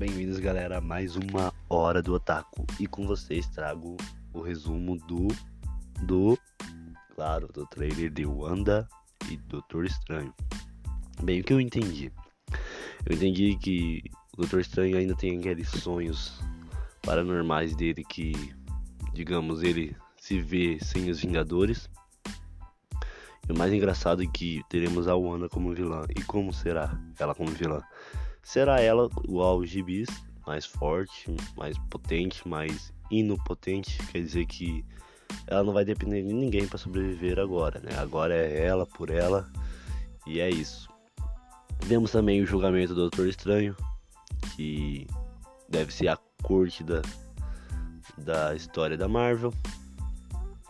Bem-vindos, 0.00 0.38
galera, 0.38 0.78
a 0.78 0.80
mais 0.80 1.14
uma 1.14 1.52
hora 1.68 2.00
do 2.00 2.14
Otaku. 2.14 2.66
E 2.78 2.86
com 2.86 3.06
vocês 3.06 3.46
trago 3.48 3.98
o 4.32 4.40
resumo 4.40 4.96
do. 4.96 5.28
do. 6.06 6.38
claro, 7.14 7.46
do 7.52 7.66
trailer 7.66 8.10
de 8.10 8.24
Wanda 8.24 8.88
e 9.30 9.36
Doutor 9.36 9.84
Estranho. 9.84 10.32
Bem, 11.22 11.42
o 11.42 11.44
que 11.44 11.52
eu 11.52 11.60
entendi? 11.60 12.10
Eu 13.04 13.14
entendi 13.14 13.54
que 13.58 14.02
o 14.32 14.38
Doutor 14.38 14.60
Estranho 14.60 14.96
ainda 14.96 15.14
tem 15.14 15.38
aqueles 15.38 15.68
sonhos 15.68 16.40
paranormais 17.02 17.76
dele 17.76 18.02
que, 18.02 18.32
digamos, 19.12 19.62
ele 19.62 19.94
se 20.16 20.40
vê 20.40 20.78
sem 20.80 21.10
os 21.10 21.20
Vingadores. 21.20 21.90
E 23.46 23.52
o 23.52 23.58
mais 23.58 23.70
engraçado 23.70 24.22
é 24.22 24.26
que 24.26 24.62
teremos 24.70 25.06
a 25.06 25.14
Wanda 25.14 25.46
como 25.46 25.74
vilã. 25.74 26.06
E 26.16 26.22
como 26.22 26.54
será 26.54 26.98
ela 27.18 27.34
como 27.34 27.50
vilã? 27.50 27.82
Será 28.42 28.80
ela 28.80 29.08
o 29.28 29.64
gibis 29.64 30.08
mais 30.46 30.64
forte, 30.66 31.34
mais 31.56 31.78
potente, 31.90 32.46
mais 32.48 32.92
inopotente? 33.10 33.98
Quer 34.08 34.20
dizer 34.20 34.46
que 34.46 34.84
ela 35.46 35.62
não 35.62 35.72
vai 35.72 35.84
depender 35.84 36.22
de 36.22 36.32
ninguém 36.32 36.66
para 36.66 36.78
sobreviver 36.78 37.38
agora, 37.38 37.80
né? 37.80 37.96
Agora 37.98 38.34
é 38.34 38.66
ela 38.66 38.86
por 38.86 39.10
ela 39.10 39.50
e 40.26 40.40
é 40.40 40.48
isso. 40.48 40.88
Vemos 41.84 42.10
também 42.10 42.42
o 42.42 42.46
julgamento 42.46 42.94
do 42.94 43.02
Doutor 43.02 43.28
Estranho, 43.28 43.76
que 44.54 45.06
deve 45.68 45.92
ser 45.92 46.08
a 46.08 46.18
corte 46.42 46.84
da, 46.84 47.02
da 48.18 48.54
história 48.54 48.96
da 48.96 49.08
Marvel, 49.08 49.52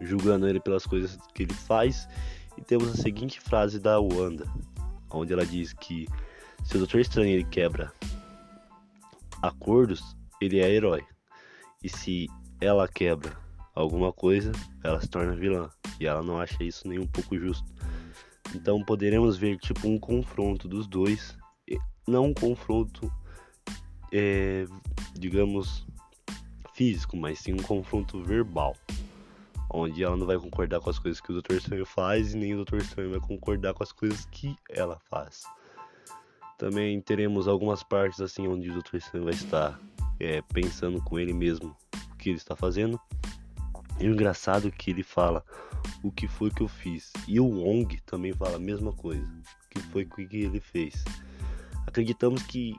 julgando 0.00 0.48
ele 0.48 0.60
pelas 0.60 0.86
coisas 0.86 1.18
que 1.34 1.42
ele 1.44 1.54
faz. 1.54 2.08
E 2.56 2.62
temos 2.62 2.88
a 2.88 2.96
seguinte 2.96 3.40
frase 3.40 3.78
da 3.78 3.98
Wanda, 4.00 4.46
onde 5.10 5.32
ela 5.32 5.44
diz 5.44 5.72
que 5.72 6.06
se 6.64 6.76
o 6.76 6.78
Doutor 6.78 7.00
Estranho 7.00 7.30
ele 7.30 7.44
quebra 7.44 7.92
acordos, 9.42 10.16
ele 10.40 10.58
é 10.58 10.70
herói. 10.70 11.04
E 11.82 11.88
se 11.88 12.26
ela 12.60 12.88
quebra 12.88 13.36
alguma 13.74 14.12
coisa, 14.12 14.50
ela 14.82 15.00
se 15.00 15.08
torna 15.08 15.36
vilã. 15.36 15.68
E 16.00 16.06
ela 16.06 16.22
não 16.22 16.40
acha 16.40 16.64
isso 16.64 16.88
nem 16.88 16.98
um 16.98 17.06
pouco 17.06 17.38
justo. 17.38 17.72
Então 18.54 18.82
poderemos 18.84 19.36
ver 19.36 19.58
tipo 19.58 19.86
um 19.86 19.98
confronto 19.98 20.66
dos 20.66 20.86
dois, 20.86 21.36
não 22.06 22.26
um 22.26 22.34
confronto, 22.34 23.12
é, 24.12 24.66
digamos, 25.14 25.86
físico, 26.72 27.16
mas 27.16 27.38
sim 27.38 27.52
um 27.52 27.62
confronto 27.62 28.22
verbal, 28.22 28.76
onde 29.70 30.02
ela 30.02 30.16
não 30.16 30.26
vai 30.26 30.38
concordar 30.38 30.80
com 30.80 30.90
as 30.90 30.98
coisas 30.98 31.20
que 31.20 31.30
o 31.30 31.34
Doutor 31.34 31.56
Estranho 31.56 31.84
faz 31.84 32.34
e 32.34 32.36
nem 32.36 32.52
o 32.54 32.56
Doutor 32.56 32.80
Estranho 32.80 33.10
vai 33.10 33.20
concordar 33.20 33.74
com 33.74 33.82
as 33.82 33.92
coisas 33.92 34.24
que 34.26 34.56
ela 34.70 34.98
faz. 35.10 35.42
Também 36.58 37.00
teremos 37.00 37.48
algumas 37.48 37.82
partes 37.82 38.20
assim 38.20 38.46
onde 38.46 38.70
o 38.70 38.82
Dr. 38.82 38.96
Estranho 38.96 39.24
vai 39.24 39.34
estar 39.34 39.78
é, 40.20 40.40
pensando 40.52 41.02
com 41.02 41.18
ele 41.18 41.32
mesmo 41.32 41.76
o 42.12 42.16
que 42.16 42.30
ele 42.30 42.38
está 42.38 42.54
fazendo. 42.54 43.00
E 44.00 44.08
o 44.08 44.12
engraçado 44.12 44.68
é 44.68 44.70
que 44.70 44.90
ele 44.90 45.02
fala 45.02 45.44
o 46.02 46.10
que 46.10 46.26
foi 46.26 46.50
que 46.50 46.62
eu 46.62 46.68
fiz. 46.68 47.12
E 47.28 47.38
o 47.38 47.46
Wong 47.46 48.00
também 48.02 48.32
fala 48.32 48.56
a 48.56 48.60
mesma 48.60 48.92
coisa. 48.92 49.24
O 49.24 49.68
que 49.70 49.80
foi 49.88 50.04
que 50.04 50.36
ele 50.36 50.60
fez. 50.60 51.04
Acreditamos 51.86 52.42
que, 52.44 52.74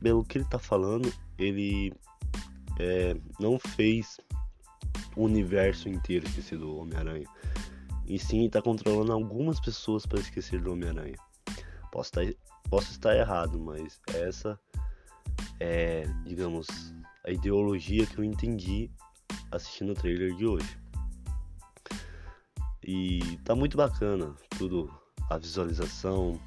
pelo 0.00 0.24
que 0.24 0.38
ele 0.38 0.44
está 0.44 0.58
falando, 0.58 1.12
ele 1.38 1.92
é, 2.78 3.14
não 3.38 3.58
fez 3.58 4.18
o 5.16 5.24
universo 5.24 5.88
inteiro 5.88 6.26
esquecer 6.26 6.58
do 6.58 6.78
Homem-Aranha. 6.78 7.26
E 8.06 8.18
sim 8.18 8.46
está 8.46 8.62
controlando 8.62 9.12
algumas 9.12 9.60
pessoas 9.60 10.06
para 10.06 10.20
esquecer 10.20 10.60
do 10.60 10.72
Homem-Aranha. 10.72 11.16
Posso 11.90 12.10
estar, 12.10 12.34
posso 12.68 12.90
estar 12.90 13.16
errado, 13.16 13.58
mas 13.58 14.00
essa 14.14 14.58
é, 15.58 16.04
digamos, 16.24 16.66
a 17.24 17.30
ideologia 17.30 18.06
que 18.06 18.18
eu 18.18 18.24
entendi 18.24 18.90
assistindo 19.50 19.92
o 19.92 19.94
trailer 19.94 20.34
de 20.34 20.46
hoje. 20.46 20.78
E 22.82 23.38
tá 23.44 23.54
muito 23.54 23.76
bacana 23.76 24.34
tudo, 24.56 24.90
a 25.28 25.36
visualização, 25.36 26.40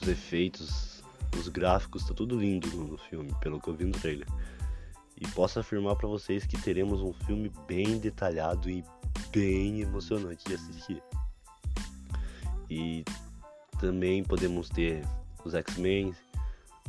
os 0.00 0.08
efeitos, 0.08 1.02
os 1.38 1.48
gráficos, 1.48 2.04
tá 2.04 2.12
tudo 2.12 2.38
lindo 2.38 2.68
no 2.68 2.98
filme, 2.98 3.32
pelo 3.40 3.60
que 3.60 3.68
eu 3.68 3.74
vi 3.74 3.84
no 3.84 3.92
trailer. 3.92 4.26
E 5.16 5.26
posso 5.28 5.60
afirmar 5.60 5.96
para 5.96 6.08
vocês 6.08 6.44
que 6.44 6.60
teremos 6.60 7.02
um 7.02 7.12
filme 7.12 7.52
bem 7.68 7.98
detalhado 7.98 8.68
e 8.68 8.82
bem 9.30 9.80
emocionante 9.80 10.44
de 10.46 10.54
assistir. 10.54 11.02
E 12.68 13.04
também 13.80 14.22
podemos 14.22 14.68
ter 14.68 15.02
os 15.44 15.54
X-Men 15.54 16.14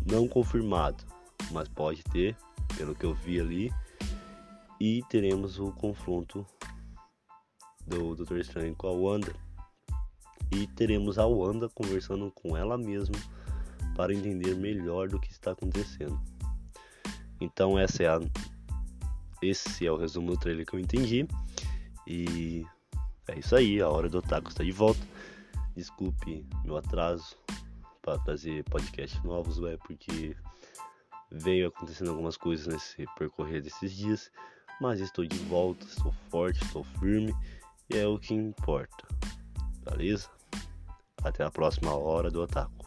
não 0.06 0.28
confirmado, 0.28 1.04
mas 1.52 1.70
pode 1.70 2.04
ter, 2.04 2.36
pelo 2.78 2.94
que 2.94 3.06
eu 3.06 3.14
vi 3.14 3.40
ali. 3.40 3.74
E 4.80 5.02
teremos 5.10 5.60
o 5.60 5.72
confronto 5.72 6.46
do 7.88 8.16
Doutor 8.16 8.40
Estranho 8.40 8.76
com 8.76 8.88
a 8.88 8.92
Wanda. 8.92 9.34
E 10.52 10.68
teremos 10.68 11.18
a 11.18 11.26
Wanda 11.26 11.70
conversando 11.70 12.30
com 12.32 12.58
ela 12.58 12.78
mesma 12.78 13.16
para 13.96 14.14
entender 14.14 14.56
melhor 14.56 15.08
do 15.08 15.20
que 15.20 15.32
está 15.32 15.52
acontecendo. 15.52 16.20
Então 17.40 17.80
essa 17.80 18.04
é 18.04 18.08
a 18.08 18.20
esse 19.42 19.88
é 19.88 19.92
o 19.92 19.98
resumo 19.98 20.32
do 20.32 20.38
trailer 20.38 20.66
que 20.66 20.76
eu 20.76 20.80
entendi. 20.80 21.26
E 22.06 22.66
é 23.28 23.40
isso 23.40 23.56
aí, 23.56 23.82
a 23.82 23.90
hora 23.90 24.10
do 24.10 24.18
Otaku 24.18 24.50
está 24.50 24.64
de 24.64 24.72
volta. 24.72 25.00
Desculpe 25.76 26.46
meu 26.64 26.78
atraso 26.78 27.38
para 28.02 28.20
trazer 28.20 28.64
podcasts 28.66 29.22
novos, 29.24 29.64
é 29.64 29.78
porque 29.78 30.36
veio 31.32 31.68
acontecendo 31.68 32.10
algumas 32.10 32.36
coisas 32.36 32.68
nesse 32.68 33.06
percorrer 33.18 33.62
desses 33.62 33.94
dias, 33.94 34.32
mas 34.82 35.00
estou 35.00 35.26
de 35.26 35.38
volta, 35.46 35.86
estou 35.86 36.12
forte, 36.30 36.64
estou 36.64 36.84
firme 37.00 37.34
e 37.90 37.98
é 37.98 38.06
o 38.06 38.20
que 38.20 38.34
importa. 38.34 39.08
Beleza? 39.90 40.30
Até 41.24 41.44
a 41.44 41.52
próxima 41.52 41.96
hora 41.96 42.30
do 42.30 42.42
Otaku. 42.42 42.81